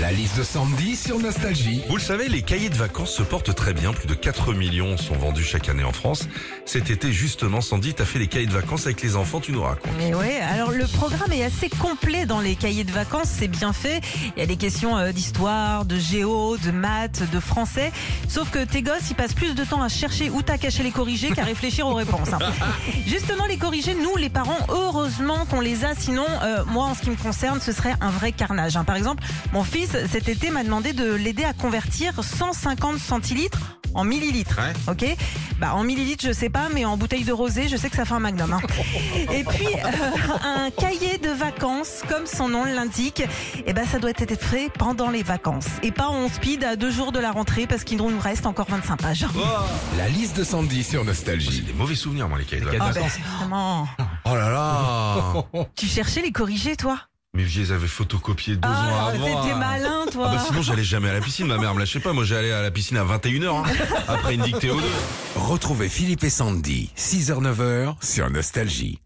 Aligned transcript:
La 0.00 0.12
liste 0.12 0.36
de 0.36 0.42
Sandy 0.42 0.94
sur 0.94 1.18
Nostalgie. 1.18 1.80
Vous 1.88 1.96
le 1.96 2.02
savez, 2.02 2.28
les 2.28 2.42
cahiers 2.42 2.68
de 2.68 2.74
vacances 2.74 3.12
se 3.14 3.22
portent 3.22 3.54
très 3.54 3.72
bien. 3.72 3.94
Plus 3.94 4.06
de 4.06 4.12
4 4.14 4.52
millions 4.52 4.98
sont 4.98 5.14
vendus 5.14 5.42
chaque 5.42 5.70
année 5.70 5.84
en 5.84 5.92
France. 5.92 6.28
Cet 6.66 6.90
été, 6.90 7.12
justement, 7.12 7.62
Sandy, 7.62 7.94
t'as 7.94 8.04
fait 8.04 8.18
les 8.18 8.26
cahiers 8.26 8.46
de 8.46 8.52
vacances 8.52 8.84
avec 8.84 9.00
les 9.00 9.16
enfants, 9.16 9.40
tu 9.40 9.52
nous 9.52 9.62
racontes. 9.62 9.90
Mais 9.96 10.14
ouais, 10.14 10.38
alors 10.40 10.70
le 10.72 10.86
programme 10.86 11.32
est 11.32 11.44
assez 11.44 11.70
complet 11.70 12.26
dans 12.26 12.40
les 12.40 12.56
cahiers 12.56 12.84
de 12.84 12.90
vacances, 12.92 13.28
c'est 13.38 13.48
bien 13.48 13.72
fait. 13.72 14.02
Il 14.36 14.40
y 14.40 14.42
a 14.42 14.46
des 14.46 14.56
questions 14.56 14.98
euh, 14.98 15.12
d'histoire, 15.12 15.86
de 15.86 15.96
géo, 15.98 16.58
de 16.58 16.70
maths, 16.72 17.22
de 17.32 17.40
français. 17.40 17.90
Sauf 18.28 18.50
que 18.50 18.62
tes 18.64 18.82
gosses, 18.82 19.08
ils 19.10 19.14
passent 19.16 19.34
plus 19.34 19.54
de 19.54 19.64
temps 19.64 19.82
à 19.82 19.88
chercher 19.88 20.28
où 20.28 20.42
t'as 20.42 20.58
caché 20.58 20.82
les 20.82 20.90
corrigés 20.90 21.30
qu'à 21.30 21.44
réfléchir 21.44 21.86
aux 21.86 21.94
réponses. 21.94 22.34
hein. 22.34 22.38
Justement, 23.06 23.46
les 23.46 23.56
corrigés, 23.56 23.94
nous, 23.94 24.16
les 24.16 24.28
parents, 24.28 24.58
heureusement 24.68 25.46
qu'on 25.46 25.60
les 25.60 25.86
a. 25.86 25.94
Sinon, 25.94 26.26
euh, 26.42 26.64
moi, 26.66 26.84
en 26.84 26.94
ce 26.94 27.00
qui 27.00 27.10
me 27.10 27.16
concerne, 27.16 27.60
ce 27.62 27.72
serait 27.72 27.94
un 28.02 28.10
vrai 28.10 28.32
carnage. 28.32 28.76
hein. 28.76 28.84
Par 28.84 28.96
exemple, 28.96 29.22
mon 29.54 29.64
fils, 29.64 29.85
cet 29.86 30.28
été, 30.28 30.50
m'a 30.50 30.64
demandé 30.64 30.92
de 30.92 31.12
l'aider 31.14 31.44
à 31.44 31.52
convertir 31.52 32.12
150 32.22 32.98
centilitres 32.98 33.78
en 33.94 34.04
millilitres. 34.04 34.58
Ouais. 34.58 34.92
Ok 34.92 35.16
Bah 35.58 35.74
en 35.74 35.82
millilitres, 35.82 36.26
je 36.26 36.32
sais 36.32 36.50
pas, 36.50 36.68
mais 36.74 36.84
en 36.84 36.96
bouteille 36.98 37.24
de 37.24 37.32
rosé, 37.32 37.66
je 37.68 37.76
sais 37.78 37.88
que 37.88 37.96
ça 37.96 38.04
fait 38.04 38.12
un 38.14 38.18
magnum. 38.20 38.52
hein. 38.52 38.60
Et 39.32 39.42
puis 39.44 39.66
euh, 39.66 40.36
un 40.44 40.70
cahier 40.70 41.16
de 41.18 41.30
vacances, 41.30 42.02
comme 42.08 42.26
son 42.26 42.48
nom 42.48 42.64
l'indique, 42.64 43.22
et 43.66 43.72
ben 43.72 43.86
ça 43.86 43.98
doit 43.98 44.10
être 44.10 44.38
fait 44.38 44.70
pendant 44.78 45.08
les 45.08 45.22
vacances 45.22 45.66
et 45.82 45.92
pas 45.92 46.08
en 46.08 46.28
speed 46.28 46.62
à 46.64 46.76
deux 46.76 46.90
jours 46.90 47.10
de 47.12 47.20
la 47.20 47.32
rentrée 47.32 47.66
parce 47.66 47.84
qu'il 47.84 47.96
nous 47.98 48.10
reste 48.20 48.44
encore 48.46 48.66
25 48.68 48.96
pages. 49.00 49.26
La 49.96 50.08
liste 50.08 50.36
de 50.36 50.44
Sandy 50.44 50.82
sur 50.84 51.00
J'ai 51.00 51.06
Nostalgie. 51.06 51.62
des 51.62 51.72
mauvais 51.72 51.94
souvenirs, 51.94 52.28
moi, 52.28 52.38
les 52.38 52.44
cahiers 52.44 52.62
de 52.62 52.68
Ah 52.78 52.90
vacances. 52.90 53.12
ben, 53.16 53.38
vraiment. 53.38 53.88
Oh 54.26 54.34
là 54.34 54.50
là 54.50 55.66
Tu 55.74 55.86
cherchais 55.86 56.20
les 56.20 56.32
corrigés, 56.32 56.76
toi? 56.76 56.98
Mais 57.36 57.46
je 57.46 57.60
les 57.60 57.70
avais 57.72 57.86
photocopiés 57.86 58.56
deux 58.56 58.66
ans 58.66 58.72
Ah, 58.74 59.08
avant. 59.08 59.42
t'étais 59.42 59.52
hein. 59.54 59.58
malin, 59.58 60.06
toi. 60.10 60.28
Ah 60.30 60.34
bah 60.36 60.42
sinon 60.46 60.62
j'allais 60.62 60.82
jamais 60.84 61.10
à 61.10 61.12
la 61.12 61.20
piscine, 61.20 61.46
ma 61.46 61.58
mère 61.58 61.74
me 61.74 61.80
lâchait 61.80 62.00
pas, 62.00 62.14
moi 62.14 62.24
j'allais 62.24 62.50
à 62.50 62.62
la 62.62 62.70
piscine 62.70 62.96
à 62.96 63.04
21h, 63.04 63.62
après 64.08 64.34
une 64.36 64.42
dictée 64.42 64.70
ou 64.70 64.80
deux. 64.80 64.86
Retrouvez 65.36 65.90
Philippe 65.90 66.24
et 66.24 66.30
Sandy, 66.30 66.90
6h-9h 66.96 67.96
sur 68.02 68.30
Nostalgie. 68.30 69.00